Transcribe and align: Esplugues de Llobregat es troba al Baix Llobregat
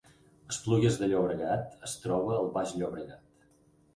Esplugues 0.53 0.95
de 1.01 1.09
Llobregat 1.11 1.77
es 1.89 1.93
troba 2.05 2.33
al 2.37 2.49
Baix 2.57 2.75
Llobregat 2.79 3.45